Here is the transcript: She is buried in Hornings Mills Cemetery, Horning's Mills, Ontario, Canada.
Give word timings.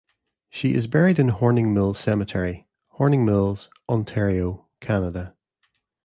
She 0.49 0.73
is 0.73 0.87
buried 0.87 1.19
in 1.19 1.27
Hornings 1.29 1.69
Mills 1.75 1.99
Cemetery, 1.99 2.67
Horning's 2.87 3.23
Mills, 3.23 3.69
Ontario, 3.87 4.65
Canada. 4.79 5.35